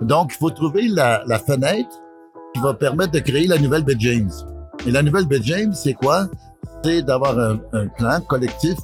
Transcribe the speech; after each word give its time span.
Donc, 0.00 0.32
il 0.34 0.38
faut 0.38 0.50
trouver 0.50 0.88
la, 0.88 1.22
la 1.26 1.38
fenêtre 1.38 1.90
qui 2.54 2.60
va 2.60 2.74
permettre 2.74 3.12
de 3.12 3.20
créer 3.20 3.46
la 3.46 3.58
nouvelle 3.58 3.84
Baie 3.84 3.96
James. 3.98 4.30
Et 4.86 4.90
la 4.90 5.02
nouvelle 5.02 5.26
Baie 5.26 5.42
James, 5.42 5.72
c'est 5.74 5.94
quoi? 5.94 6.26
C'est 6.82 7.02
d'avoir 7.02 7.38
un, 7.38 7.58
un 7.72 7.86
plan 7.86 8.20
collectif 8.20 8.76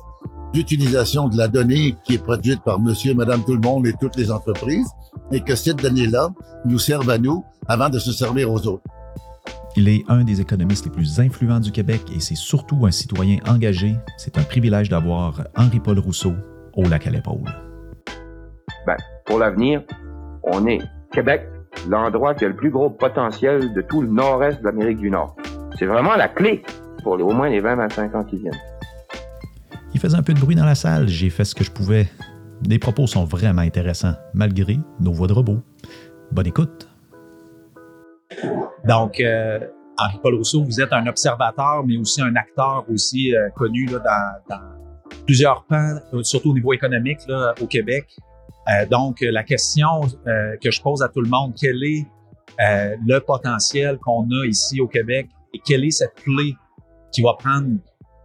d'utilisation 0.53 1.29
de 1.29 1.37
la 1.37 1.49
donnée 1.49 1.97
qui 2.05 2.15
est 2.15 2.23
produite 2.23 2.63
par 2.63 2.81
monsieur, 2.81 3.15
madame, 3.15 3.45
tout 3.45 3.55
le 3.55 3.61
monde 3.61 3.87
et 3.87 3.93
toutes 4.01 4.17
les 4.17 4.31
entreprises, 4.31 4.89
et 5.33 5.41
que 5.41 5.55
cette 5.55 5.83
donnée-là 5.83 6.31
nous 6.65 6.79
serve 6.79 7.11
à 7.11 7.19
nous 7.19 7.45
avant 7.67 7.89
de 7.89 7.99
se 7.99 8.13
servir 8.13 8.51
aux 8.51 8.67
autres. 8.67 8.85
Il 9.77 9.89
est 9.89 10.05
un 10.09 10.25
des 10.25 10.41
économistes 10.41 10.87
les 10.87 10.91
plus 10.91 11.21
influents 11.21 11.61
du 11.61 11.71
Québec 11.71 12.03
et 12.15 12.21
c'est 12.21 12.35
surtout 12.35 12.87
un 12.87 12.91
citoyen 12.91 13.39
engagé. 13.47 13.97
C'est 14.17 14.39
un 14.39 14.43
privilège 14.43 14.89
d'avoir 14.89 15.43
Henri-Paul 15.57 15.99
Rousseau 15.99 16.33
au 16.75 16.83
lac 16.89 17.07
à 17.07 17.11
l'épaule. 17.11 17.45
Ben, 18.87 18.97
pour 19.27 19.39
l'avenir, 19.39 19.83
on 20.43 20.67
est 20.67 20.81
Québec, 21.13 21.49
l'endroit 21.89 22.35
qui 22.35 22.45
a 22.45 22.49
le 22.49 22.57
plus 22.57 22.71
gros 22.71 22.91
potentiel 22.91 23.73
de 23.73 23.81
tout 23.81 24.03
le 24.03 24.09
nord-est 24.09 24.61
de 24.61 24.65
l'Amérique 24.65 24.99
du 24.99 25.11
Nord. 25.11 25.37
C'est 25.79 25.87
vraiment 25.87 26.17
la 26.17 26.29
clé 26.29 26.63
pour 27.03 27.15
au 27.15 27.33
moins 27.33 27.49
les 27.49 27.61
20-25 27.61 28.17
ans 28.17 28.25
qui 28.25 28.39
viennent. 28.39 28.61
Il 29.95 30.01
faisait 30.01 30.17
un 30.17 30.23
peu 30.23 30.35
de 30.35 30.41
bruit 30.41 30.55
dans 30.55 30.65
la 30.65 30.75
salle, 30.75 31.09
j'ai 31.09 31.31
fait 31.31 31.45
ce 31.45 31.55
que 31.55 31.65
je 31.65 31.71
pouvais. 31.71 32.09
Les 32.69 32.79
propos 32.79 33.07
sont 33.07 33.25
vraiment 33.25 33.63
intéressants, 33.63 34.15
malgré 34.35 34.79
nos 35.01 35.13
voix 35.13 35.27
de 35.27 35.33
robot. 35.33 35.59
Bonne 36.33 36.47
écoute. 36.47 36.89
Donc, 38.85 39.21
euh, 39.21 39.59
Henri-Paul 39.97 40.35
Rousseau, 40.35 40.65
vous 40.65 40.81
êtes 40.81 40.93
un 40.93 41.07
observateur, 41.07 41.85
mais 41.87 41.97
aussi 41.97 42.21
un 42.21 42.35
acteur 42.37 42.85
aussi 42.93 43.35
euh, 43.35 43.49
connu 43.57 43.87
là, 43.87 43.99
dans, 43.99 44.57
dans, 44.57 45.15
plusieurs 45.25 45.65
pans, 45.65 45.97
euh, 46.15 46.23
surtout 46.23 46.51
au 46.51 46.55
niveau 46.55 46.73
économique 46.73 47.19
là, 47.29 47.55
au 47.61 47.67
Québec. 47.67 48.07
Euh, 48.69 48.87
donc, 48.87 49.19
la 49.21 49.43
question 49.43 50.01
euh, 50.27 50.57
que 50.63 50.71
je 50.71 50.81
pose 50.83 51.03
à 51.03 51.09
tout 51.09 51.21
le 51.21 51.29
monde, 51.29 51.55
quel 51.59 51.83
est 51.83 52.07
euh, 52.61 52.97
le 53.07 53.21
potentiel 53.21 53.99
qu'on 53.99 54.25
a 54.31 54.47
ici 54.47 54.81
au 54.81 54.89
Québec 54.89 55.29
et 55.55 55.61
quelle 55.65 55.85
est 55.85 55.91
cette 55.91 56.15
clé 56.15 56.55
qui 57.13 57.23
va 57.23 57.35
prendre 57.39 57.79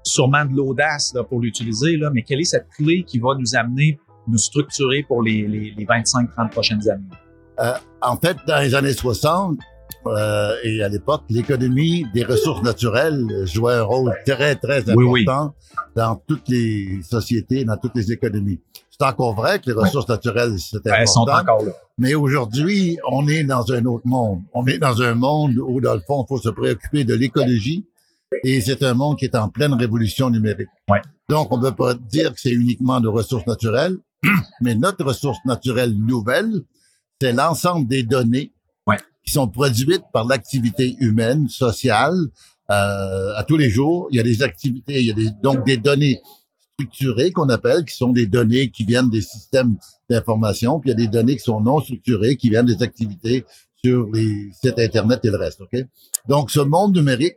sûrement 0.03 0.43
de 0.45 0.53
l'audace 0.53 1.13
pour 1.29 1.39
l'utiliser, 1.39 1.95
là, 1.95 2.09
mais 2.13 2.23
quelle 2.23 2.41
est 2.41 2.45
cette 2.45 2.67
clé 2.69 3.03
qui 3.03 3.19
va 3.19 3.35
nous 3.37 3.55
amener, 3.55 3.99
nous 4.27 4.37
structurer 4.37 5.03
pour 5.07 5.21
les, 5.21 5.47
les, 5.47 5.73
les 5.77 5.85
25-30 5.85 6.49
prochaines 6.49 6.89
années? 6.89 7.77
En 8.01 8.17
fait, 8.17 8.35
dans 8.47 8.59
les 8.59 8.75
années 8.75 8.93
60 8.93 9.59
euh, 10.07 10.55
et 10.63 10.83
à 10.83 10.89
l'époque, 10.89 11.23
l'économie 11.29 12.05
des 12.13 12.23
ressources 12.23 12.61
naturelles 12.63 13.25
jouait 13.45 13.75
un 13.75 13.83
rôle 13.83 14.13
très, 14.25 14.55
très 14.55 14.81
important 14.89 14.95
Oui, 14.97 15.25
oui. 15.25 15.25
dans 15.95 16.15
toutes 16.27 16.49
les 16.49 17.01
sociétés, 17.03 17.63
dans 17.63 17.77
toutes 17.77 17.95
les 17.95 18.11
économies. 18.11 18.59
C'est 18.95 19.05
encore 19.05 19.33
vrai 19.33 19.59
que 19.59 19.67
les 19.67 19.73
ressources 19.73 20.07
naturelles, 20.07 20.55
c'est 20.59 20.77
Elles 20.85 21.07
sont 21.07 21.27
important. 21.27 21.53
encore 21.53 21.65
là. 21.65 21.71
Mais 21.97 22.13
aujourd'hui, 22.13 22.97
on 23.11 23.27
est 23.27 23.43
dans 23.43 23.71
un 23.71 23.83
autre 23.85 24.05
monde. 24.05 24.41
On 24.53 24.65
est 24.67 24.77
dans 24.77 25.01
un 25.01 25.15
monde 25.15 25.57
où, 25.57 25.81
dans 25.81 25.95
le 25.95 26.01
fond, 26.01 26.23
il 26.23 26.27
faut 26.27 26.37
se 26.39 26.49
préoccuper 26.49 27.03
de 27.03 27.15
l'écologie. 27.15 27.87
Et 28.43 28.61
c'est 28.61 28.81
un 28.83 28.93
monde 28.93 29.17
qui 29.17 29.25
est 29.25 29.35
en 29.35 29.49
pleine 29.49 29.73
révolution 29.73 30.29
numérique. 30.29 30.67
Ouais. 30.89 31.01
Donc, 31.29 31.51
on 31.51 31.57
ne 31.57 31.69
peut 31.69 31.75
pas 31.75 31.93
dire 31.95 32.33
que 32.33 32.39
c'est 32.39 32.51
uniquement 32.51 32.99
de 32.99 33.07
ressources 33.07 33.45
naturelles, 33.47 33.97
mais 34.61 34.75
notre 34.75 35.03
ressource 35.05 35.37
naturelle 35.45 35.95
nouvelle, 35.97 36.61
c'est 37.21 37.33
l'ensemble 37.33 37.87
des 37.87 38.03
données 38.03 38.51
Ouais. 38.87 38.97
qui 39.25 39.31
sont 39.31 39.47
produites 39.47 40.03
par 40.11 40.25
l'activité 40.25 40.95
humaine, 40.99 41.47
sociale, 41.47 42.15
euh, 42.69 43.33
à 43.35 43.43
tous 43.47 43.55
les 43.57 43.69
jours. 43.69 44.07
Il 44.11 44.17
y 44.17 44.19
a 44.19 44.23
des 44.23 44.43
activités, 44.43 44.99
il 44.99 45.07
y 45.07 45.11
a 45.11 45.13
des, 45.13 45.29
donc 45.41 45.65
des 45.65 45.77
données 45.77 46.19
structurées 46.83 47.31
qu'on 47.31 47.49
appelle, 47.49 47.85
qui 47.85 47.95
sont 47.95 48.11
des 48.11 48.25
données 48.25 48.69
qui 48.69 48.83
viennent 48.85 49.09
des 49.09 49.21
systèmes 49.21 49.77
d'information, 50.09 50.79
puis 50.79 50.89
il 50.89 50.93
y 50.99 51.03
a 51.03 51.05
des 51.05 51.07
données 51.07 51.35
qui 51.35 51.43
sont 51.43 51.61
non 51.61 51.79
structurées, 51.79 52.35
qui 52.35 52.49
viennent 52.49 52.65
des 52.65 52.81
activités 52.81 53.45
sur 53.83 54.09
les 54.13 54.49
sites 54.53 54.79
Internet 54.79 55.19
et 55.23 55.29
le 55.29 55.37
reste. 55.37 55.61
ok? 55.61 55.85
Donc, 56.27 56.51
ce 56.51 56.59
monde 56.61 56.95
numérique, 56.95 57.35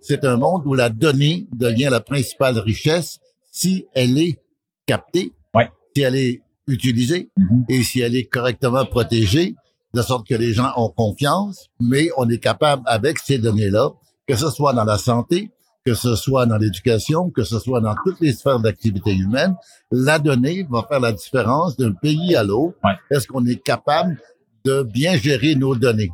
c'est 0.00 0.24
un 0.24 0.36
monde 0.36 0.62
où 0.66 0.74
la 0.74 0.88
donnée 0.88 1.46
devient 1.54 1.88
la 1.90 2.00
principale 2.00 2.58
richesse 2.58 3.18
si 3.50 3.86
elle 3.94 4.18
est 4.18 4.38
captée, 4.86 5.32
Ouais. 5.54 5.70
si 5.94 6.02
elle 6.02 6.16
est 6.16 6.42
utilisée 6.66 7.30
Mhm. 7.36 7.64
et 7.68 7.82
si 7.82 8.00
elle 8.00 8.16
est 8.16 8.24
correctement 8.24 8.84
protégée, 8.86 9.54
de 9.94 10.00
sorte 10.00 10.26
que 10.26 10.34
les 10.34 10.54
gens 10.54 10.72
ont 10.76 10.88
confiance, 10.88 11.66
mais 11.78 12.08
on 12.16 12.26
est 12.30 12.38
capable 12.38 12.82
avec 12.86 13.18
ces 13.18 13.36
données-là, 13.38 13.90
que 14.26 14.34
ce 14.34 14.48
soit 14.50 14.72
dans 14.72 14.84
la 14.84 14.96
santé, 14.96 15.50
que 15.84 15.94
ce 15.94 16.14
soit 16.14 16.46
dans 16.46 16.58
l'éducation, 16.58 17.30
que 17.30 17.42
ce 17.42 17.58
soit 17.58 17.80
dans 17.80 17.94
toutes 18.04 18.20
les 18.20 18.32
sphères 18.32 18.60
d'activité 18.60 19.14
humaine, 19.14 19.56
la 19.90 20.18
donnée 20.18 20.66
va 20.70 20.86
faire 20.88 21.00
la 21.00 21.12
différence 21.12 21.76
d'un 21.76 21.92
pays 21.92 22.36
à 22.36 22.44
l'autre. 22.44 22.78
Ouais. 22.84 22.92
Est-ce 23.10 23.26
qu'on 23.26 23.44
est 23.46 23.62
capable 23.62 24.20
de 24.64 24.82
bien 24.82 25.16
gérer 25.16 25.54
nos 25.54 25.74
données? 25.74 26.10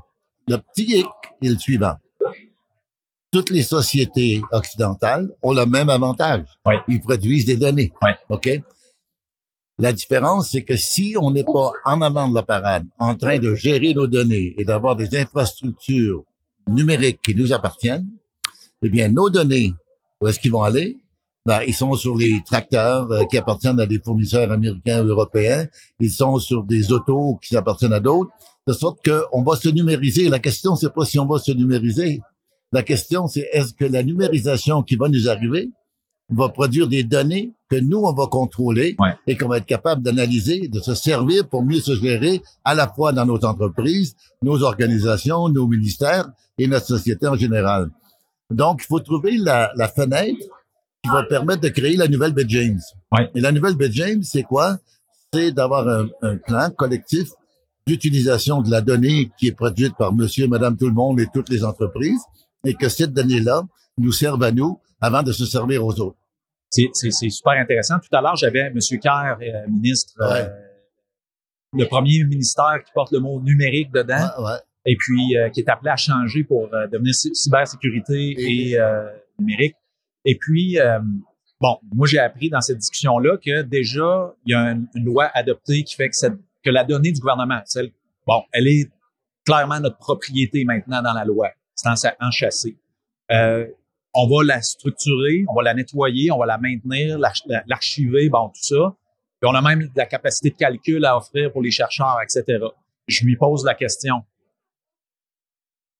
Le 0.46 0.56
petit 0.56 1.00
hic 1.00 1.06
est 1.42 1.48
le 1.48 1.58
suivant. 1.58 1.96
Toutes 3.30 3.50
les 3.50 3.62
sociétés 3.62 4.40
occidentales 4.52 5.30
ont 5.42 5.52
le 5.52 5.66
même 5.66 5.90
avantage. 5.90 6.44
Ouais. 6.64 6.78
Ils 6.88 7.00
produisent 7.00 7.44
des 7.44 7.58
données. 7.58 7.92
Ouais. 8.00 8.16
OK? 8.30 8.48
La 9.80 9.92
différence, 9.92 10.50
c'est 10.50 10.64
que 10.64 10.76
si 10.76 11.14
on 11.20 11.30
n'est 11.30 11.44
pas 11.44 11.72
en 11.84 12.00
avant 12.00 12.28
de 12.28 12.34
la 12.34 12.42
parade, 12.42 12.86
en 12.98 13.14
train 13.14 13.38
de 13.38 13.54
gérer 13.54 13.92
nos 13.94 14.06
données 14.06 14.54
et 14.56 14.64
d'avoir 14.64 14.96
des 14.96 15.16
infrastructures 15.16 16.24
numériques 16.66 17.20
qui 17.22 17.34
nous 17.34 17.52
appartiennent, 17.52 18.08
eh 18.83 18.89
bien, 18.89 19.09
nos 19.09 19.31
données, 19.31 19.72
où 20.21 20.28
est-ce 20.28 20.39
qu'ils 20.39 20.53
vont 20.53 20.62
aller? 20.62 20.97
Ben, 21.47 21.61
ils 21.66 21.75
sont 21.75 21.94
sur 21.94 22.16
les 22.16 22.43
tracteurs 22.44 23.11
euh, 23.11 23.25
qui 23.25 23.39
appartiennent 23.39 23.81
à 23.81 23.87
des 23.87 23.99
fournisseurs 23.99 24.50
américains 24.53 25.03
ou 25.03 25.09
européens. 25.09 25.66
Ils 25.99 26.11
sont 26.11 26.39
sur 26.39 26.62
des 26.65 26.93
autos 26.93 27.39
qui 27.43 27.56
appartiennent 27.56 27.94
à 27.94 28.00
d'autres. 28.00 28.31
De 28.66 28.72
sorte 28.75 28.99
qu'on 29.03 29.43
va 29.43 29.56
se 29.56 29.71
numériser. 29.71 30.28
La 30.28 30.41
question, 30.41 30.77
c'est 30.77 30.93
pas 30.93 31.06
si 31.06 31.19
on 31.19 31.27
va 31.27 31.39
se 31.39 31.53
numériser. 31.53 32.21
La 32.71 32.83
question, 32.83 33.27
c'est 33.28 33.49
est-ce 33.53 33.72
que 33.72 33.87
la 33.87 34.03
numérisation 34.03 34.83
qui 34.83 34.97
va 34.97 35.09
nous 35.09 35.27
arriver 35.31 35.71
va 36.31 36.50
produire 36.50 36.87
des 36.87 37.03
données 37.03 37.55
que 37.71 37.77
nous, 37.77 37.99
on 38.00 38.12
va 38.12 38.27
contrôler 38.27 38.95
Ouais. 38.99 39.15
et 39.27 39.37
qu'on 39.39 39.49
va 39.49 39.56
être 39.56 39.65
capable 39.65 40.03
d'analyser, 40.03 40.69
de 40.69 40.81
se 40.81 40.95
servir 40.95 41.49
pour 41.49 41.65
mieux 41.65 41.81
se 41.81 41.95
gérer 41.97 42.43
à 42.65 42.75
la 42.75 42.87
fois 42.89 43.12
dans 43.12 43.25
nos 43.25 43.43
entreprises, 43.43 44.15
nos 44.43 44.62
organisations, 44.62 45.49
nos 45.49 45.66
ministères 45.66 46.28
et 46.59 46.66
notre 46.66 46.87
société 46.87 47.27
en 47.27 47.37
général. 47.37 47.89
Donc, 48.50 48.81
il 48.82 48.86
faut 48.86 49.00
trouver 49.00 49.36
la, 49.36 49.70
la 49.76 49.88
fenêtre 49.88 50.38
qui 51.03 51.10
va 51.10 51.22
permettre 51.25 51.60
de 51.60 51.69
créer 51.69 51.97
la 51.97 52.09
nouvelle 52.09 52.32
Baie 52.32 52.44
James. 52.48 52.81
Ouais. 53.12 53.31
Et 53.34 53.41
la 53.41 53.53
nouvelle 53.53 53.76
Baie 53.76 53.91
James, 53.92 54.22
c'est 54.22 54.42
quoi? 54.42 54.78
C'est 55.32 55.53
d'avoir 55.53 55.86
un, 55.88 56.09
un 56.22 56.36
plan 56.38 56.70
collectif 56.70 57.28
d'utilisation 57.86 58.60
de 58.62 58.70
la 58.70 58.81
donnée 58.81 59.31
qui 59.38 59.48
est 59.48 59.53
produite 59.53 59.94
par 59.97 60.12
monsieur, 60.12 60.47
madame, 60.48 60.76
tout 60.76 60.86
le 60.88 60.94
monde 60.94 61.20
et 61.20 61.26
toutes 61.32 61.48
les 61.50 61.64
entreprises 61.64 62.20
et 62.64 62.75
que 62.75 62.88
cette 62.88 63.12
donnée-là 63.12 63.62
nous 63.98 64.12
serve 64.12 64.42
à 64.42 64.53
nous 64.53 64.80
avant 65.00 65.22
de 65.22 65.32
se 65.32 65.47
servir 65.47 65.84
aux 65.84 65.98
autres. 66.00 66.16
C'est, 66.70 66.91
super 67.30 67.53
intéressant. 67.53 67.94
Tout 67.98 68.15
à 68.15 68.20
l'heure, 68.20 68.36
j'avais 68.36 68.60
M. 68.60 68.78
Kerr, 69.00 69.38
euh, 69.41 69.66
ministre, 69.70 70.12
Ouais. 70.20 70.42
euh, 70.42 70.48
le 71.72 71.86
premier 71.86 72.25
ministère 72.25 72.82
qui 72.84 72.92
porte 72.92 73.12
le 73.12 73.20
mot 73.20 73.41
numérique 73.41 73.91
dedans, 73.92 74.28
Ouais, 74.38 74.44
ouais. 74.44 74.59
Et 74.91 74.97
puis 74.97 75.37
euh, 75.37 75.49
qui 75.50 75.60
est 75.60 75.69
appelé 75.69 75.91
à 75.91 75.97
changer 75.97 76.44
pour 76.44 76.72
euh, 76.72 76.87
devenir 76.87 77.12
cy- 77.15 77.34
cybersécurité 77.34 78.34
Et- 78.38 78.78
euh, 78.78 79.06
numérique. 79.38 79.75
Et 80.25 80.37
puis, 80.37 80.76
bon, 81.60 81.78
moi 81.94 82.06
j'ai 82.06 82.19
appris 82.19 82.50
dans 82.50 82.60
cette 82.60 82.78
discussion-là 82.78 83.37
que 83.38 83.62
déjà, 83.62 84.34
il 84.44 84.53
y 84.53 84.54
a 84.54 84.72
une, 84.72 84.88
loi 85.04 85.31
adoptée 85.34 85.84
qui 85.84 85.94
fait 85.94 86.10
que, 86.10 86.71
la 86.71 86.84
donnée 86.84 87.12
du 87.12 87.21
gouvernement, 87.21 87.60
celle, 87.65 87.91
bon, 88.27 88.43
elle 88.53 88.66
est 88.69 88.91
clairement 89.47 89.81
notre 89.81 89.97
propriété 89.98 90.65
maintenant 90.65 91.00
dans 91.03 91.12
la 91.15 91.25
loi. 91.25 91.50
C'est 91.75 91.88
en- 91.88 92.27
enchâssé. 92.27 92.77
Euh, 93.31 93.66
on 94.15 94.27
va 94.27 94.43
la 94.44 94.60
structurer, 94.62 95.44
on 95.48 95.54
va 95.54 95.62
la 95.62 95.75
nettoyer, 95.75 96.31
on 96.32 96.38
va 96.38 96.47
la 96.47 96.59
maintenir, 96.59 97.19
l'arch- 97.19 97.44
la- 97.47 97.62
l'archiver, 97.66 98.28
bon, 98.28 98.48
tout 98.48 98.62
ça. 98.62 98.97
Puis 99.41 99.48
on 99.48 99.54
a 99.54 99.62
même 99.62 99.83
de 99.83 99.91
la 99.97 100.07
capacité 100.07 100.51
de 100.51 100.57
calcul 100.57 101.04
à 101.04 101.16
offrir 101.16 101.53
pour 101.53 101.62
les 101.62 101.71
chercheurs, 101.71 102.18
etc. 102.22 102.59
Je 103.07 103.24
lui 103.24 103.36
pose 103.36 103.65
la 103.65 103.74
question. 103.74 104.16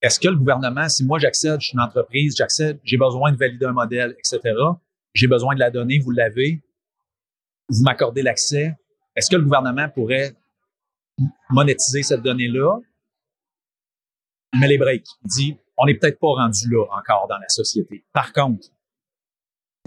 Est-ce 0.01 0.21
que 0.21 0.29
le 0.29 0.37
gouvernement, 0.37 0.89
si 0.89 1.05
moi 1.05 1.19
j'accède, 1.19 1.61
je 1.61 1.67
suis 1.69 1.75
une 1.75 1.81
entreprise, 1.81 2.35
j'accède, 2.37 2.79
j'ai 2.85 2.97
besoin 2.97 3.33
de 3.33 3.37
valider 3.37 3.67
un 3.67 3.73
modèle, 3.73 4.15
etc., 4.19 4.41
j'ai 5.15 5.27
besoin 5.27 5.55
de 5.55 5.61
la 5.61 5.71
donnée, 5.71 5.99
vous 5.99 6.13
l'avez, 6.13 6.63
vous 7.69 7.83
m'accordez 7.83 8.23
l'accès, 8.23 8.75
est-ce 9.17 9.29
que 9.29 9.37
le 9.37 9.43
gouvernement 9.43 9.89
pourrait 9.89 10.35
monétiser 11.51 12.03
cette 12.05 12.23
donnée-là? 12.23 12.79
Il 14.55 14.61
met 14.61 14.69
les 14.69 14.79
breaks. 14.79 15.07
Il 15.25 15.29
dit, 15.29 15.59
on 15.77 15.87
n'est 15.87 15.95
peut-être 15.95 16.19
pas 16.21 16.29
rendu 16.29 16.71
là 16.71 16.85
encore 16.97 17.27
dans 17.29 17.39
la 17.39 17.49
société. 17.49 18.05
Par 18.13 18.33
contre, 18.33 18.69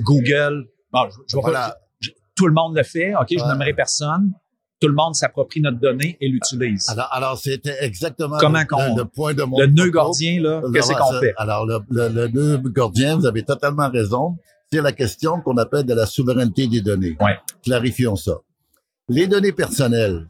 Google, 0.02 0.68
bon, 0.92 1.10
je, 1.10 1.16
je 1.28 1.36
vais 1.38 1.42
pas- 1.42 1.50
Voilà. 1.50 1.78
je- 2.00 2.12
tout 2.36 2.48
le 2.48 2.54
monde 2.54 2.76
le 2.76 2.84
fait, 2.84 3.16
OK, 3.16 3.28
je 3.30 3.36
nommerai 3.46 3.74
personne. 3.74 4.34
Tout 4.82 4.88
le 4.88 4.96
monde 4.96 5.14
s'approprie 5.14 5.62
notre 5.62 5.80
donnée 5.80 6.18
et 6.20 6.28
l'utilise. 6.28 6.90
Alors, 6.90 7.08
alors 7.12 7.38
c'était 7.38 7.78
exactement 7.82 8.38
Comment 8.40 8.60
le, 8.60 9.04
point 9.06 9.36
de 9.36 9.44
mon 9.44 9.60
Le 9.60 9.68
nœud 9.68 9.92
gordien, 9.92 10.42
là, 10.42 10.62
qu'est-ce 10.74 10.92
qu'on 10.92 11.20
fait? 11.20 11.34
Alors, 11.38 11.68
le, 11.68 11.80
le, 11.92 12.10
le 12.10 12.28
nœud 12.30 12.58
gordien, 12.66 13.16
vous 13.16 13.28
avez 13.28 13.44
totalement 13.44 13.90
raison. 13.90 14.38
C'est 14.72 14.82
la 14.82 14.92
question 14.92 15.40
qu'on 15.42 15.58
appelle 15.58 15.86
de 15.86 15.94
la 15.94 16.08
souveraineté 16.08 16.68
des 16.68 16.82
données. 16.82 17.16
Ouais. 17.20 17.38
Clarifions 17.64 18.16
ça. 18.16 18.40
Les 19.08 19.28
données 19.28 19.52
personnelles 19.52 20.28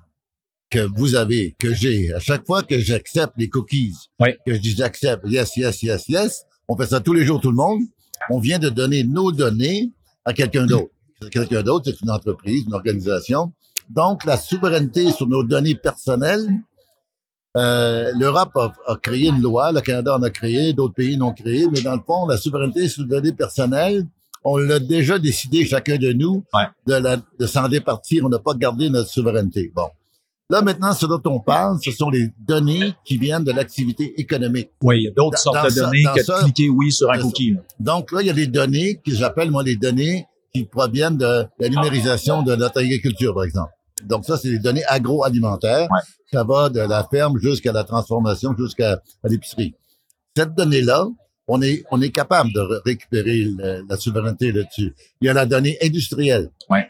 que 0.69 0.87
vous 0.97 1.15
avez, 1.15 1.55
que 1.59 1.73
j'ai, 1.73 2.13
à 2.13 2.19
chaque 2.19 2.45
fois 2.45 2.63
que 2.63 2.79
j'accepte 2.79 3.33
les 3.37 3.49
cookies, 3.49 3.95
que 4.19 4.53
je 4.53 4.59
dis 4.59 4.75
j'accepte, 4.75 5.23
yes, 5.27 5.55
yes, 5.57 5.83
yes, 5.83 6.09
yes, 6.09 6.45
on 6.67 6.75
fait 6.75 6.87
ça 6.87 6.99
tous 7.01 7.13
les 7.13 7.25
jours, 7.25 7.39
tout 7.39 7.51
le 7.51 7.57
monde, 7.57 7.81
on 8.29 8.39
vient 8.39 8.59
de 8.59 8.69
donner 8.69 9.03
nos 9.03 9.31
données 9.31 9.91
à 10.25 10.33
quelqu'un 10.33 10.65
d'autre. 10.65 10.91
Quelqu'un 11.29 11.61
d'autre, 11.61 11.85
c'est 11.85 12.01
une 12.01 12.09
entreprise, 12.09 12.63
une 12.65 12.73
organisation. 12.73 13.53
Donc, 13.93 14.25
la 14.25 14.37
souveraineté 14.37 15.11
sur 15.11 15.27
nos 15.27 15.43
données 15.43 15.75
personnelles, 15.75 16.47
euh, 17.57 18.11
l'Europe 18.17 18.55
a, 18.55 18.73
a 18.87 18.95
créé 18.95 19.27
une 19.27 19.41
loi, 19.41 19.71
le 19.71 19.81
Canada 19.81 20.15
en 20.17 20.21
a 20.23 20.29
créé, 20.29 20.71
d'autres 20.73 20.93
pays 20.93 21.17
l'ont 21.17 21.33
créé, 21.33 21.67
mais 21.71 21.81
dans 21.81 21.95
le 21.95 22.01
fond, 22.05 22.25
la 22.25 22.37
souveraineté 22.37 22.87
sur 22.87 23.03
les 23.03 23.09
données 23.09 23.33
personnelles, 23.33 24.05
on 24.43 24.57
l'a 24.57 24.79
déjà 24.79 25.19
décidé, 25.19 25.65
chacun 25.65 25.97
de 25.97 26.13
nous, 26.13 26.43
Ouais. 26.53 26.63
de, 26.87 26.93
la- 26.95 27.17
de 27.39 27.45
s'en 27.45 27.67
départir. 27.67 28.23
On 28.25 28.29
n'a 28.29 28.39
pas 28.39 28.53
gardé 28.53 28.89
notre 28.89 29.09
souveraineté. 29.09 29.71
Bon. 29.75 29.87
Là, 30.49 30.61
maintenant, 30.61 30.93
ce 30.93 31.05
dont 31.05 31.21
on 31.25 31.39
parle, 31.39 31.77
ce 31.83 31.91
sont 31.91 32.09
les 32.09 32.29
données 32.39 32.93
qui 33.05 33.17
viennent 33.17 33.43
de 33.43 33.51
l'activité 33.51 34.13
économique. 34.19 34.69
Oui, 34.81 34.99
il 34.99 35.03
y 35.03 35.07
a 35.07 35.11
d'autres 35.11 35.37
sortes 35.37 35.63
de 35.65 35.69
ça- 35.69 35.81
données 35.85 36.03
dans 36.03 36.13
que 36.13 36.19
de 36.19 36.25
ça- 36.25 36.39
cliquer 36.43 36.69
oui 36.69 36.91
sur 36.91 37.11
un 37.11 37.19
cookie. 37.19 37.55
Donc 37.79 38.11
là, 38.11 38.21
il 38.21 38.27
y 38.27 38.29
a 38.29 38.33
des 38.33 38.47
données 38.47 38.99
que 39.05 39.11
j'appelle, 39.13 39.51
moi, 39.51 39.63
les 39.63 39.75
données 39.75 40.25
qui 40.53 40.63
proviennent 40.65 41.17
de 41.17 41.45
la 41.59 41.69
numérisation 41.69 42.41
de 42.43 42.55
notre 42.55 42.79
agriculture, 42.79 43.33
par 43.33 43.43
exemple. 43.43 43.71
Donc 44.05 44.25
ça, 44.25 44.37
c'est 44.37 44.49
les 44.49 44.59
données 44.59 44.85
agroalimentaires. 44.87 45.89
Ouais. 45.91 45.99
Ça 46.31 46.43
va 46.43 46.69
de 46.69 46.79
la 46.79 47.07
ferme 47.11 47.37
jusqu'à 47.39 47.71
la 47.71 47.83
transformation, 47.83 48.55
jusqu'à 48.57 48.99
l'épicerie. 49.23 49.75
Cette 50.35 50.53
donnée-là, 50.55 51.07
on 51.47 51.61
est, 51.61 51.83
on 51.91 52.01
est 52.01 52.11
capable 52.11 52.53
de 52.53 52.59
ré- 52.61 52.79
récupérer 52.85 53.43
le- 53.43 53.83
la 53.89 53.97
souveraineté 53.97 54.51
là-dessus. 54.51 54.95
Il 55.19 55.25
y 55.27 55.29
a 55.29 55.33
la 55.33 55.45
donnée 55.45 55.77
industrielle. 55.81 56.49
Ouais. 56.69 56.87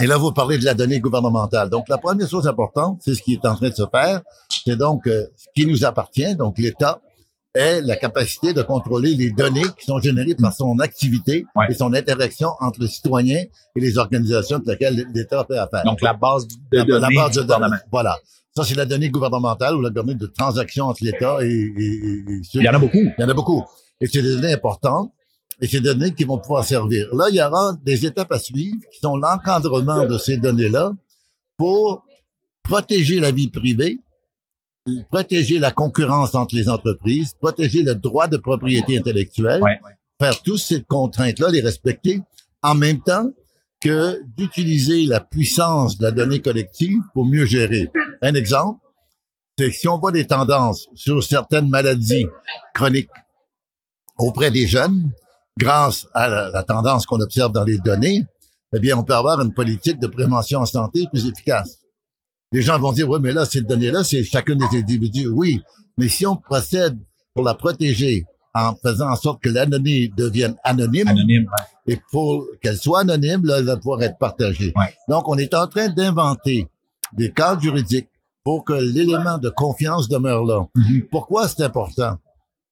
Et 0.00 0.06
là, 0.06 0.16
vous 0.18 0.32
parlez 0.32 0.58
de 0.58 0.64
la 0.64 0.74
donnée 0.74 0.98
gouvernementale. 1.00 1.70
Donc, 1.70 1.88
la 1.88 1.98
première 1.98 2.28
chose 2.28 2.46
importante, 2.48 3.00
c'est 3.04 3.14
ce 3.14 3.22
qui 3.22 3.34
est 3.34 3.46
en 3.46 3.54
train 3.54 3.68
de 3.70 3.74
se 3.74 3.84
faire, 3.90 4.20
c'est 4.64 4.76
donc 4.76 5.06
euh, 5.06 5.24
ce 5.36 5.46
qui 5.54 5.66
nous 5.66 5.84
appartient, 5.84 6.34
donc 6.34 6.58
l'État, 6.58 7.00
est 7.54 7.80
la 7.82 7.96
capacité 7.96 8.52
de 8.52 8.62
contrôler 8.62 9.14
les 9.14 9.30
données 9.30 9.62
qui 9.78 9.86
sont 9.86 9.98
générées 10.00 10.34
par 10.34 10.52
son 10.52 10.78
activité 10.80 11.44
Ouais. 11.54 11.66
et 11.70 11.74
son 11.74 11.94
interaction 11.94 12.48
entre 12.60 12.80
le 12.80 12.88
citoyen 12.88 13.38
et 13.76 13.80
les 13.80 13.96
organisations 13.96 14.56
avec 14.56 14.68
lesquelles 14.80 15.06
l'État 15.14 15.44
fait 15.48 15.58
affaire. 15.58 15.84
Donc, 15.84 16.00
la 16.02 16.14
base 16.14 16.46
de 16.48 16.54
La- 16.72 16.84
la 16.84 17.00
données 17.00 17.14
base 17.14 17.30
du 17.32 17.38
de 17.38 17.42
données. 17.44 17.76
Voilà. 17.92 18.18
Ça, 18.56 18.64
c'est 18.64 18.74
la 18.76 18.86
donnée 18.86 19.08
gouvernementale 19.08 19.76
ou 19.76 19.80
la 19.80 19.90
donnée 19.90 20.14
de 20.14 20.26
transaction 20.26 20.86
entre 20.86 21.02
l'État 21.04 21.38
et, 21.42 21.46
et- 21.46 21.50
et- 21.50 22.24
et 22.32 22.40
ceux 22.44 22.60
Il 22.60 22.64
y 22.64 22.68
en 22.68 22.74
a 22.74 22.78
beaucoup. 22.78 22.98
il 22.98 23.14
y 23.18 23.24
en 23.24 23.28
a 23.28 23.34
beaucoup. 23.34 23.62
Et 24.00 24.06
c'est 24.06 24.22
des 24.22 24.34
données 24.36 24.52
importantes 24.52 25.12
et 25.60 25.66
c'est 25.68 25.80
des 25.80 25.94
données 25.94 26.12
qui 26.12 26.24
vont 26.24 26.38
pouvoir 26.38 26.64
servir. 26.64 27.08
Là, 27.14 27.26
il 27.30 27.36
y 27.36 27.42
aura 27.42 27.76
des 27.84 28.04
étapes 28.06 28.32
à 28.32 28.38
suivre 28.40 28.78
qui 28.92 28.98
sont 29.00 29.16
l'encadrement 29.16 30.06
de 30.06 30.18
ces 30.18 30.36
données-là 30.38 30.92
pour 31.56 32.04
protéger 32.62 33.20
la 33.20 33.30
vie 33.30 33.48
privée, 33.50 33.98
protéger 35.10 35.58
la 35.58 35.70
concurrence 35.70 36.34
entre 36.34 36.54
les 36.54 36.68
entreprises, 36.68 37.34
protéger 37.40 37.82
le 37.82 37.94
droit 37.94 38.28
de 38.28 38.36
propriété 38.36 38.98
intellectuelle, 38.98 39.62
Ouais, 39.62 39.78
faire 40.20 40.42
toutes 40.42 40.58
ces 40.58 40.82
contraintes-là, 40.82 41.48
les 41.50 41.60
respecter, 41.60 42.20
en 42.62 42.74
même 42.74 43.00
temps 43.00 43.30
que 43.80 44.22
d'utiliser 44.36 45.06
la 45.06 45.20
puissance 45.20 45.98
de 45.98 46.04
la 46.04 46.10
donnée 46.10 46.40
collective 46.40 47.00
pour 47.12 47.26
mieux 47.26 47.44
gérer. 47.44 47.90
Un 48.22 48.34
exemple, 48.34 48.80
c'est 49.58 49.70
que 49.70 49.76
si 49.76 49.88
on 49.88 49.98
voit 49.98 50.12
des 50.12 50.26
tendances 50.26 50.88
sur 50.94 51.22
certaines 51.22 51.68
maladies 51.68 52.26
chroniques 52.74 53.10
auprès 54.18 54.50
des 54.50 54.66
jeunes, 54.66 55.10
grâce 55.58 56.06
à 56.14 56.28
la, 56.28 56.50
la 56.50 56.62
tendance 56.62 57.06
qu'on 57.06 57.20
observe 57.20 57.52
dans 57.52 57.64
les 57.64 57.78
données, 57.78 58.24
eh 58.74 58.80
bien, 58.80 58.96
on 58.96 59.04
peut 59.04 59.14
avoir 59.14 59.40
une 59.40 59.52
politique 59.52 60.00
de 60.00 60.06
prévention 60.06 60.60
en 60.60 60.66
santé 60.66 61.06
plus 61.10 61.26
efficace. 61.26 61.78
Les 62.54 62.62
gens 62.62 62.78
vont 62.78 62.92
dire, 62.92 63.08
oui, 63.10 63.18
mais 63.20 63.32
là, 63.32 63.44
ces 63.44 63.62
données-là, 63.62 64.04
c'est 64.04 64.22
chacun 64.22 64.54
des 64.54 64.78
individus. 64.78 65.26
Oui, 65.26 65.60
mais 65.98 66.08
si 66.08 66.24
on 66.24 66.36
procède 66.36 66.96
pour 67.34 67.42
la 67.44 67.54
protéger 67.54 68.26
en 68.54 68.76
faisant 68.76 69.10
en 69.10 69.16
sorte 69.16 69.42
que 69.42 69.48
la 69.48 69.66
donnée 69.66 70.12
devienne 70.16 70.54
anonyme, 70.62 71.08
Anonyme. 71.08 71.46
ouais. 71.86 71.94
et 71.94 72.00
pour 72.12 72.46
qu'elle 72.62 72.76
soit 72.76 73.00
anonyme, 73.00 73.44
là, 73.44 73.58
elle 73.58 73.64
va 73.64 73.76
pouvoir 73.76 74.00
être 74.04 74.18
partagée. 74.18 74.72
Ouais. 74.76 74.94
Donc, 75.08 75.28
on 75.28 75.36
est 75.36 75.52
en 75.52 75.66
train 75.66 75.88
d'inventer 75.88 76.68
des 77.12 77.32
cadres 77.32 77.60
juridiques 77.60 78.08
pour 78.44 78.64
que 78.64 78.74
l'élément 78.74 79.38
de 79.38 79.48
confiance 79.50 80.08
demeure 80.08 80.44
là. 80.44 80.64
Mhm. 80.76 81.08
Pourquoi 81.10 81.48
c'est 81.48 81.62
important? 81.64 82.18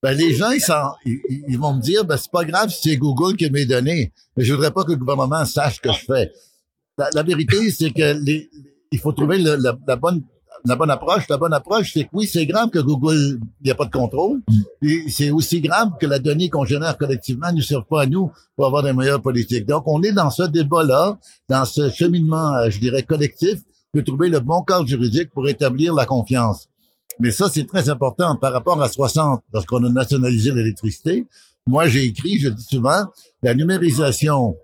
Ben, 0.00 0.17
les 0.17 0.32
gens, 0.32 0.50
ils, 0.52 0.61
s'en- 0.61 0.94
ils, 1.05 1.58
vont 1.58 1.75
me 1.75 1.81
dire, 1.81 2.05
ben, 2.05 2.17
c'est 2.17 2.31
pas 2.31 2.44
grave 2.44 2.69
si 2.70 2.90
c'est 2.90 2.96
Google 2.96 3.37
qui 3.37 3.46
a 3.46 3.50
mes 3.50 3.67
données, 3.67 4.12
mais 4.37 4.44
je 4.44 4.55
voudrais 4.55 4.70
pas 4.70 4.85
que 4.85 4.93
le 4.93 4.96
gouvernement 4.99 5.44
sache 5.44 5.76
ce 5.76 5.81
que 5.81 5.93
je 5.93 6.05
fais. 6.06 6.31
La, 6.99 7.11
la 7.14 7.23
vérité, 7.25 7.69
c'est 7.73 7.90
que 7.90 8.17
les, 8.23 8.49
il 8.93 8.99
faut 9.00 9.12
trouver 9.12 9.39
la, 9.39 9.97
bonne 9.97 10.23
la 10.65 10.77
bonne 10.77 10.91
approche. 10.91 11.29
La 11.29 11.39
bonne 11.39 11.53
approche, 11.53 11.93
c'est 11.93 12.05
que 12.05 12.11
oui, 12.12 12.27
c'est 12.27 12.47
grave 12.47 12.71
que 12.71 12.79
Google, 12.79 13.41
il 13.61 13.65
n'y 13.65 13.71
a 13.71 13.75
pas 13.75 13.87
de 13.87 13.91
contrôle. 13.91 14.41
Et 14.83 15.05
c'est 15.09 15.31
aussi 15.31 15.61
grave 15.61 15.91
que 16.00 16.06
la 16.06 16.19
donnée 16.19 16.50
qu'on 16.50 16.65
génère 16.65 16.97
collectivement 16.97 17.53
ne 17.53 17.61
serve 17.61 17.85
pas 17.85 18.03
à 18.03 18.06
nous 18.06 18.31
pour 18.56 18.67
avoir 18.67 18.83
des 18.83 18.93
meilleures 18.93 19.23
politiques. 19.23 19.67
Donc, 19.67 19.85
on 19.87 20.03
est 20.03 20.12
dans 20.12 20.31
ce 20.31 20.44
débat-là, 20.44 21.19
dans 21.49 21.65
ce 21.65 21.91
cheminement, 21.91 22.55
euh, 22.55 22.71
je 22.71 22.79
dirais, 22.79 23.03
collectif, 23.03 23.61
de 23.94 24.00
trouver 24.00 24.29
le 24.29 24.41
bon 24.41 24.62
cadre 24.62 24.87
juridique 24.87 25.31
pour 25.31 25.49
établir 25.49 25.95
la 25.95 26.06
confiance. 26.06 26.69
Mais 27.19 27.31
ça, 27.31 27.49
c'est 27.53 27.67
très 27.67 27.91
important 27.91 28.37
par 28.37 28.53
rapport 28.53 28.81
à 28.83 28.88
60, 28.88 29.43
lorsqu'on 29.53 29.85
a 29.85 29.91
nationalisé 29.91 30.53
l'électricité. 30.53 31.27
Moi, 31.67 31.88
j'ai 31.88 32.05
écrit, 32.05 32.38
je 32.38 32.49
dis 32.49 32.65
souvent, 32.65 33.05
la 33.43 33.55
numérisation 33.55 34.56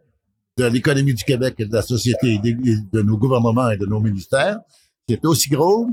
de 0.59 0.65
l'économie 0.65 1.15
du 1.15 1.25
Québec 1.25 1.55
et 1.59 1.65
de 1.67 1.73
la 1.73 1.83
société, 1.83 2.41
et 2.45 2.53
de 2.93 3.03
nos 3.03 3.17
gouvernements 3.17 3.71
et 3.71 3.77
de 3.77 3.87
nos 3.87 4.01
ministères, 4.01 4.59
c'est 5.09 5.25
aussi 5.25 5.49
gros 5.49 5.89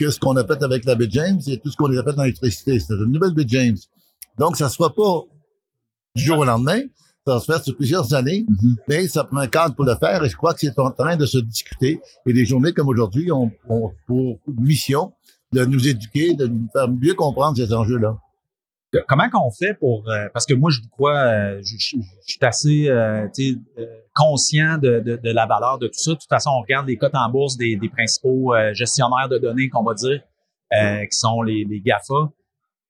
que 0.00 0.10
ce 0.10 0.18
qu'on 0.18 0.34
a 0.36 0.44
fait 0.46 0.62
avec 0.62 0.84
la 0.84 0.94
baie 0.94 1.08
James 1.10 1.40
et 1.46 1.58
tout 1.58 1.70
ce 1.70 1.76
qu'on 1.76 1.94
a 1.96 2.02
fait 2.02 2.12
dans 2.14 2.22
l'électricité. 2.22 2.80
C'est 2.80 2.94
une 2.94 3.12
nouvelle 3.12 3.34
baie 3.34 3.44
James. 3.46 3.76
Donc, 4.38 4.56
ça 4.56 4.68
se 4.68 4.76
fera 4.76 4.94
pas 4.94 5.22
du 6.16 6.22
jour 6.24 6.38
au 6.38 6.44
lendemain. 6.44 6.80
Ça 7.26 7.38
se 7.40 7.44
faire 7.44 7.62
sur 7.62 7.76
plusieurs 7.76 8.14
années, 8.14 8.46
Mhm. 8.48 8.76
mais 8.88 9.06
ça 9.08 9.22
prend 9.24 9.36
un 9.38 9.46
cadre 9.48 9.74
pour 9.74 9.84
le 9.84 9.94
faire 9.96 10.24
et 10.24 10.30
je 10.30 10.36
crois 10.36 10.54
que 10.54 10.60
c'est 10.60 10.78
en 10.78 10.90
train 10.90 11.16
de 11.16 11.26
se 11.26 11.36
discuter. 11.38 12.00
Et 12.26 12.32
des 12.32 12.46
journées 12.46 12.72
comme 12.72 12.88
aujourd'hui 12.88 13.30
ont, 13.30 13.50
ont 13.68 13.92
pour 14.06 14.38
mission 14.46 15.12
de 15.52 15.64
nous 15.66 15.86
éduquer, 15.88 16.34
de 16.34 16.46
nous 16.46 16.68
faire 16.72 16.88
mieux 16.88 17.12
comprendre 17.14 17.56
ces 17.56 17.72
enjeux-là. 17.74 18.16
Que- 18.92 19.04
Comment 19.06 19.28
qu'on 19.28 19.50
fait 19.50 19.74
pour 19.74 20.08
euh, 20.08 20.28
parce 20.32 20.46
que 20.46 20.54
moi 20.54 20.70
je 20.70 20.80
crois 20.90 21.16
euh, 21.18 21.60
je, 21.62 21.76
je- 21.78 21.96
je 22.26 22.32
suis 22.32 22.38
assez 22.42 22.88
euh, 22.88 23.26
euh, 23.78 23.86
conscient 24.14 24.78
de, 24.78 25.00
de, 25.00 25.16
de 25.16 25.30
la 25.30 25.46
valeur 25.46 25.78
de 25.78 25.88
tout 25.88 25.98
ça. 25.98 26.12
De 26.12 26.16
toute 26.16 26.28
façon, 26.28 26.50
on 26.50 26.60
regarde 26.62 26.86
les 26.86 26.96
cotes 26.96 27.14
en 27.14 27.28
bourse 27.28 27.56
des, 27.56 27.76
des 27.76 27.88
principaux 27.90 28.54
euh, 28.54 28.72
gestionnaires 28.72 29.28
de 29.28 29.36
données 29.38 29.68
qu'on 29.68 29.84
va 29.84 29.94
dire 29.94 30.20
euh, 30.74 31.02
qui 31.04 31.16
sont 31.18 31.42
les, 31.42 31.64
les 31.68 31.80
GAFA. 31.80 32.30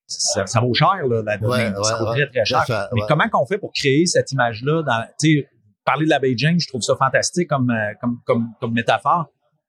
Ça, 0.07 0.47
ça 0.47 0.61
vaut 0.61 0.73
cher 0.73 1.05
là, 1.07 1.23
la 1.23 1.37
donnée. 1.37 1.65
Ouais, 1.77 1.85
ça 1.85 1.99
vaut 1.99 2.07
très 2.13 2.27
très 2.29 2.45
cher. 2.45 2.61
Mais 2.95 3.01
comment 3.09 3.29
qu'on 3.29 3.45
fait 3.47 3.59
pour 3.59 3.73
créer 3.73 4.07
cette 4.07 4.33
image-là 4.33 4.83
dans 4.83 5.05
tu 5.21 5.41
sais 5.41 5.49
parler 5.85 6.05
de 6.07 6.11
la 6.11 6.19
Beijing, 6.19 6.59
je 6.61 6.69
trouve 6.69 6.81
ça 6.83 6.95
fantastique 6.97 7.49
comme 7.49 7.71
euh, 7.71 7.93
comme 8.01 8.21
comme 8.25 8.49
comme 8.61 8.73
métaphore. 8.73 9.27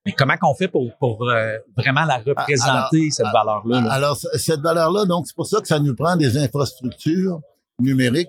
Mais 0.10 0.16
comment 0.18 0.38
qu'on 0.38 0.54
fait 0.56 0.68
pour 0.68 0.90
pour 1.00 1.30
euh, 1.30 1.58
vraiment 1.78 2.06
la 2.06 2.18
représenter 2.18 3.12
cette 3.12 3.28
ah, 3.28 3.32
valeur-là 3.34 3.82
là? 3.82 3.92
Alors, 3.92 4.18
cette 4.18 4.60
valeur-là, 4.62 5.06
donc, 5.06 5.28
c'est 5.28 5.36
pour 5.36 5.46
ça 5.48 5.62
que 5.62 5.68
ça 5.68 5.80
nous 5.80 5.96
prend 5.96 6.16
des 6.16 6.38
infrastructures 6.38 7.40
numériques, 7.80 8.28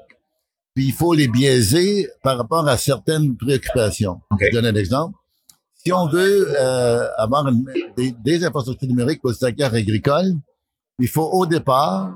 puis 0.75 0.87
il 0.87 0.93
faut 0.93 1.15
les 1.15 1.29
biaiser 1.29 2.09
par 2.23 2.37
rapport 2.39 2.69
à 2.69 2.77
certaines 2.77 3.37
préoccupations. 3.37 4.21
OK. 4.31 4.41
Je 4.53 4.53
donne 4.57 4.67
un 4.67 4.75
exemple. 4.79 5.17
Si 5.75 5.93
on 5.93 6.07
veut 6.09 6.47
euh, 6.61 7.09
avoir 7.17 7.49
une- 7.49 7.65
des, 7.97 8.13
des 8.13 8.45
infrastructures 8.45 8.89
numériques 8.89 9.23
pour 9.23 9.31
le 9.31 9.37
secteur 9.37 9.73
agricole, 9.75 10.35
il 10.99 11.09
faut 11.09 11.29
au 11.33 11.47
départ 11.47 12.13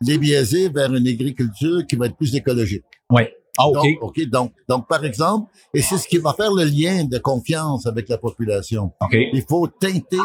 les 0.00 0.18
biaiser 0.18 0.68
vers 0.68 0.92
une 0.92 1.06
agriculture 1.06 1.86
qui 1.86 1.94
va 1.96 2.06
être 2.06 2.16
plus 2.16 2.34
écologique. 2.34 2.84
Oui. 3.10 3.22
Ah, 3.58 3.68
OK. 3.68 3.74
Donc, 3.74 3.98
OK, 4.02 4.20
donc, 4.28 4.52
donc, 4.68 4.88
par 4.88 5.04
exemple, 5.04 5.50
et 5.72 5.82
c'est 5.82 5.98
ce 5.98 6.08
qui 6.08 6.18
va 6.18 6.32
faire 6.32 6.52
le 6.52 6.64
lien 6.64 7.04
de 7.04 7.18
confiance 7.18 7.86
avec 7.86 8.08
la 8.08 8.18
population. 8.18 8.92
OK. 9.00 9.14
Il 9.32 9.44
faut 9.48 9.66
teinter 9.68 10.18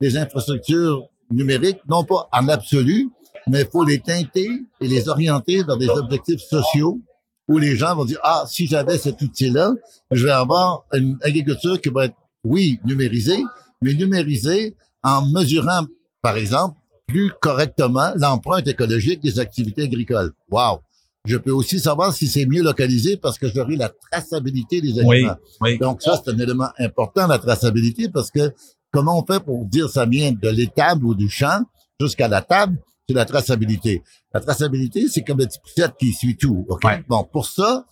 les 0.00 0.16
infrastructures 0.16 1.08
numériques, 1.30 1.80
non 1.88 2.04
pas 2.04 2.28
en 2.32 2.48
absolu, 2.48 3.10
mais 3.46 3.62
il 3.62 3.68
faut 3.70 3.84
les 3.84 4.00
teinter 4.00 4.48
et 4.80 4.88
les 4.88 5.08
orienter 5.08 5.62
vers 5.62 5.76
des 5.76 5.88
objectifs 5.88 6.40
sociaux 6.40 7.00
où 7.48 7.58
les 7.58 7.76
gens 7.76 7.94
vont 7.94 8.04
dire, 8.04 8.18
ah, 8.22 8.44
si 8.48 8.66
j'avais 8.66 8.98
cet 8.98 9.20
outil-là, 9.20 9.72
je 10.10 10.24
vais 10.24 10.32
avoir 10.32 10.84
une 10.92 11.18
agriculture 11.22 11.80
qui 11.80 11.90
va 11.90 12.06
être, 12.06 12.16
oui, 12.42 12.80
numérisée, 12.84 13.42
mais 13.82 13.92
numérisée 13.94 14.76
en 15.02 15.26
mesurant, 15.26 15.84
par 16.22 16.36
exemple, 16.36 16.78
plus 17.06 17.30
correctement 17.40 18.12
l'empreinte 18.16 18.66
écologique 18.66 19.20
des 19.20 19.38
activités 19.38 19.82
agricoles. 19.82 20.32
Wow! 20.50 20.80
Je 21.26 21.38
peux 21.38 21.52
aussi 21.52 21.80
savoir 21.80 22.12
si 22.12 22.26
c'est 22.26 22.44
mieux 22.44 22.62
localisé 22.62 23.16
parce 23.16 23.38
que 23.38 23.48
j'aurai 23.48 23.76
la 23.76 23.88
traçabilité 24.10 24.82
des 24.82 24.98
aliments. 24.98 25.36
Oui. 25.60 25.72
Oui. 25.72 25.78
Donc 25.78 26.02
ça, 26.02 26.20
c'est 26.22 26.30
un 26.30 26.38
élément 26.38 26.68
important, 26.78 27.26
la 27.26 27.38
traçabilité, 27.38 28.10
parce 28.10 28.30
que 28.30 28.52
comment 28.92 29.18
on 29.18 29.24
fait 29.24 29.42
pour 29.42 29.64
dire 29.64 29.88
ça 29.88 30.04
vient 30.04 30.32
de 30.32 30.48
l'étable 30.50 31.06
ou 31.06 31.14
du 31.14 31.30
champ 31.30 31.62
jusqu'à 31.98 32.28
la 32.28 32.42
table, 32.42 32.76
c'est 33.08 33.14
la 33.14 33.24
traçabilité. 33.24 34.02
La 34.34 34.40
traçabilité, 34.40 35.08
c'est 35.08 35.22
comme 35.22 35.38
le 35.38 35.46
petit 35.46 35.58
poussette 35.60 35.94
qui 35.98 36.12
suit 36.12 36.36
tout. 36.36 36.66
OK? 36.68 36.84
Ouais. 36.84 37.02
Bon, 37.08 37.24
pour 37.24 37.46
ça, 37.46 37.86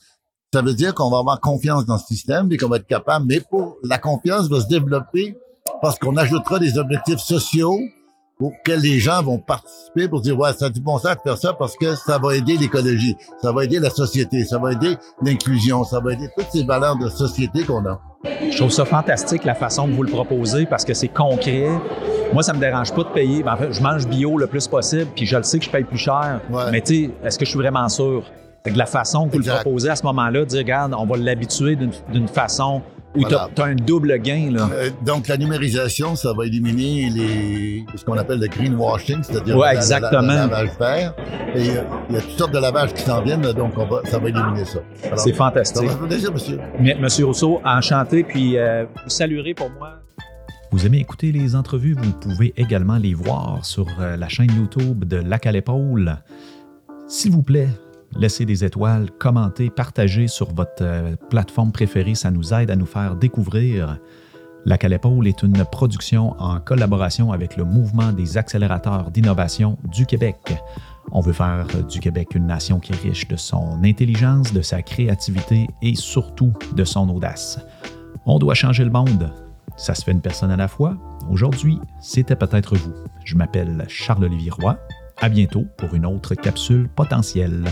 ça 0.53 0.61
veut 0.61 0.75
dire 0.75 0.95
qu'on 0.95 1.09
va 1.09 1.19
avoir 1.19 1.41
confiance 1.41 1.87
dans 1.87 1.97
ce 1.97 2.07
système 2.07 2.53
et 2.53 2.59
qu'on 2.59 2.69
va 2.69 2.77
être 2.77 2.87
capable, 2.87 3.25
mais 3.27 3.41
pour 3.41 3.79
la 3.83 3.97
confiance 3.97 4.49
va 4.49 4.61
se 4.61 4.69
développer 4.69 5.39
parce 5.81 5.99
qu'on 5.99 6.17
ajoutera 6.17 6.59
des 6.59 6.77
objectifs 6.77 7.21
sociaux 7.21 7.79
auxquels 8.43 8.81
les 8.81 8.99
gens 8.99 9.23
vont 9.23 9.39
participer 9.39 10.09
pour 10.09 10.21
dire, 10.21 10.39
ouais, 10.39 10.53
ça 10.53 10.67
a 10.67 10.71
du 10.71 10.81
bon 10.81 10.99
sens 10.99 11.17
de 11.17 11.21
faire 11.23 11.39
ça 11.39 11.53
parce 11.53 11.77
que 11.77 11.95
ça 11.95 12.19
va 12.19 12.37
aider 12.37 12.57
l'écologie, 12.57 13.17
ça 13.41 13.53
va 13.53 13.65
aider 13.65 13.79
la 13.79 13.91
société, 13.91 14.45
ça 14.45 14.59
va 14.59 14.73
aider 14.73 14.97
l'inclusion, 15.23 15.85
ça 15.85 16.01
va 16.01 16.13
aider 16.13 16.29
toutes 16.37 16.49
ces 16.53 16.65
valeurs 16.65 16.97
de 16.97 17.09
société 17.09 17.65
qu'on 17.65 17.85
a. 17.87 18.01
Je 18.51 18.57
trouve 18.57 18.71
ça 18.71 18.85
fantastique 18.85 19.45
la 19.45 19.55
façon 19.55 19.87
que 19.89 19.93
vous 19.93 20.03
le 20.03 20.11
proposez 20.11 20.67
parce 20.67 20.85
que 20.85 20.95
c'est 20.95 21.09
concret. 21.09 21.69
Moi, 22.33 22.43
ça 22.43 22.53
me 22.53 22.61
dérange 22.61 22.93
pas 22.93 23.03
de 23.03 23.09
payer. 23.09 23.43
Ben, 23.43 23.55
en 23.55 23.57
fait, 23.57 23.73
je 23.73 23.83
mange 23.83 24.07
bio 24.07 24.39
le 24.39 24.47
plus 24.47 24.67
possible, 24.69 25.11
puis 25.15 25.27
je 25.27 25.37
le 25.37 25.43
sais 25.43 25.59
que 25.59 25.65
je 25.65 25.71
paye 25.71 25.85
plus 25.85 25.99
cher. 25.99 26.41
Ouais. 26.51 26.71
Mais 26.71 26.81
tu 26.81 26.95
sais, 27.07 27.11
est-ce 27.25 27.39
que 27.39 27.45
je 27.45 27.51
suis 27.51 27.59
vraiment 27.59 27.89
sûr? 27.89 28.23
Fait 28.65 28.71
que 28.71 28.75
de 28.75 28.79
la 28.79 28.87
façon 28.87 29.27
que 29.27 29.33
vous 29.33 29.39
Exact. 29.39 29.55
le 29.57 29.61
proposez 29.63 29.91
à 29.91 29.97
ce 29.97 30.05
moment-là, 30.05 30.45
dire, 30.45 30.59
regarde, 30.59 30.95
on 30.97 31.05
va 31.05 31.17
l'habituer 31.17 31.77
d'une 31.77 32.29
façon 32.29 32.81
Voilà. 33.15 33.49
tu 33.55 33.61
as, 33.63 33.65
un 33.67 33.75
double 33.75 34.19
gain. 34.19 34.51
Là. 34.53 34.69
Euh, 34.73 34.91
donc, 35.05 35.29
la 35.29 35.37
numérisation, 35.37 36.17
ça 36.17 36.33
va 36.33 36.47
éliminer 36.47 37.11
les, 37.11 37.85
ce 37.95 38.05
qu'on 38.05 38.17
appelle 38.17 38.41
le 38.41 38.47
greenwashing, 38.49 39.23
c'est-à-dire 39.23 39.57
Ouais, 39.57 39.67
la- 39.67 39.67
la- 39.67 39.73
la- 39.75 39.81
exactement. 39.81 40.21
le 40.23 40.29
lavage 40.29 40.71
vert. 40.81 41.15
Et 41.55 41.69
euh, 41.71 41.83
il 42.09 42.15
y 42.15 42.19
a 42.19 42.21
toutes 42.23 42.39
sortes 42.39 42.55
de 42.55 42.59
lavages 42.59 42.95
qui 42.95 43.03
s'en 43.03 43.23
viennent, 43.23 43.43
donc 43.53 43.73
on 43.77 43.87
va, 43.87 44.01
ça 44.05 44.19
va 44.19 44.29
éliminer 44.29 44.65
ça. 44.65 44.79
C'est 45.17 45.31
Ça 45.31 45.35
fantastique. 45.37 45.83
va 45.85 45.89
faire 45.91 46.07
plaisir, 46.09 46.33
monsieur. 46.33 46.59
Mais, 46.81 46.95
Monsieur 46.95 47.27
Rousseau, 47.27 47.61
enchanté, 47.65 48.25
puis 48.25 48.57
euh, 48.57 48.85
vous 49.05 49.11
saluerez 49.11 49.55
pour 49.55 49.71
moi. 49.71 49.91
Vous 50.71 50.87
aimez 50.87 50.99
écouter 51.01 51.33
les 51.33 51.55
entrevues, 51.55 51.95
vous 52.01 52.13
pouvez 52.13 52.55
également 52.57 52.97
les 52.97 53.13
voir 53.13 53.59
sur 53.63 53.87
euh, 54.01 54.17
la 54.17 54.29
chaîne 54.31 54.51
YouTube 54.57 55.05
de 55.05 55.17
Lac 55.19 55.45
à 55.47 55.53
l'épaule. 55.53 56.17
S'il 57.09 57.33
vous 57.33 57.43
plaît, 57.43 57.69
laissez 58.17 58.45
des 58.45 58.65
étoiles, 58.65 59.11
commentez, 59.19 59.71
partagez 59.71 60.29
sur 60.29 60.53
votre 60.53 60.83
euh, 60.83 61.17
plateforme 61.31 61.73
préférée, 61.73 62.15
ça 62.15 62.31
nous 62.31 62.53
aide 62.55 62.71
à 62.71 62.77
nous 62.77 62.87
faire 62.87 63.17
découvrir. 63.17 63.99
Lac 64.65 64.85
à 64.85 64.89
l'épaule 64.89 65.27
est 65.27 65.43
une 65.43 65.65
production 65.65 66.41
en 66.41 66.61
collaboration 66.61 67.33
avec 67.33 67.57
le 67.57 67.65
mouvement 67.65 68.13
des 68.13 68.39
accélérateurs 68.39 69.11
d'innovation 69.11 69.77
du 69.85 70.07
Québec. 70.07 70.55
On 71.11 71.21
veut 71.21 71.33
faire 71.33 71.67
du 71.89 71.99
Québec 71.99 72.29
une 72.37 72.47
nation 72.47 72.79
qui 72.79 72.93
est 72.93 73.03
riche 73.03 73.27
de 73.27 73.35
son 73.35 73.83
intelligence, 73.83 74.53
de 74.53 74.63
sa 74.63 74.83
créativité 74.83 75.67
et 75.83 75.97
surtout 75.97 76.53
de 76.77 76.85
son 76.85 77.09
audace. 77.09 77.59
On 78.25 78.39
doit 78.39 78.55
changer 78.55 78.85
le 78.85 78.91
monde. 78.91 79.33
Ça 79.77 79.97
se 79.97 80.05
fait 80.05 80.13
une 80.13 80.21
personne 80.21 80.53
à 80.53 80.57
la 80.57 80.69
fois. 80.69 80.97
Aujourd'hui, 81.29 81.81
c'était 82.01 82.37
peut-être 82.37 82.77
vous. 82.77 82.95
Je 83.25 83.35
m'appelle 83.35 83.85
Charles-Olivier 83.89 84.51
Roy. 84.51 84.79
À 85.21 85.29
bientôt 85.29 85.65
pour 85.77 85.95
une 85.95 86.07
autre 86.07 86.37
capsule 86.37 86.89
potentielle. 86.89 87.65